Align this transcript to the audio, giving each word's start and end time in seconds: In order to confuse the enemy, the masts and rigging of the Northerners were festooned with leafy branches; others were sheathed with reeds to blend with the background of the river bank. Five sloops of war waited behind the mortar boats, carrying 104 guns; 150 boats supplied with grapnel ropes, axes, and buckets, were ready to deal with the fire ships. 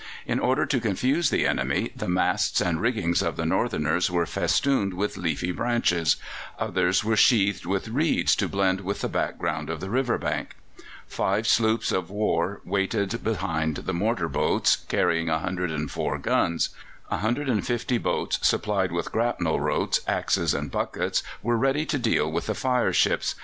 In 0.25 0.39
order 0.39 0.65
to 0.65 0.79
confuse 0.79 1.29
the 1.29 1.45
enemy, 1.45 1.91
the 1.95 2.09
masts 2.09 2.59
and 2.59 2.81
rigging 2.81 3.13
of 3.21 3.35
the 3.37 3.45
Northerners 3.45 4.09
were 4.09 4.25
festooned 4.25 4.95
with 4.95 5.15
leafy 5.15 5.51
branches; 5.51 6.15
others 6.57 7.03
were 7.03 7.15
sheathed 7.15 7.67
with 7.67 7.87
reeds 7.87 8.35
to 8.37 8.49
blend 8.49 8.81
with 8.81 9.01
the 9.01 9.07
background 9.07 9.69
of 9.69 9.79
the 9.79 9.91
river 9.91 10.17
bank. 10.17 10.55
Five 11.05 11.45
sloops 11.45 11.91
of 11.91 12.09
war 12.09 12.61
waited 12.65 13.23
behind 13.23 13.75
the 13.77 13.93
mortar 13.93 14.27
boats, 14.27 14.75
carrying 14.75 15.27
104 15.27 16.17
guns; 16.17 16.69
150 17.09 17.97
boats 17.99 18.39
supplied 18.41 18.91
with 18.91 19.11
grapnel 19.11 19.59
ropes, 19.59 19.99
axes, 20.07 20.55
and 20.55 20.71
buckets, 20.71 21.21
were 21.43 21.59
ready 21.59 21.85
to 21.85 21.99
deal 21.99 22.31
with 22.31 22.47
the 22.47 22.55
fire 22.55 22.91
ships. 22.91 23.35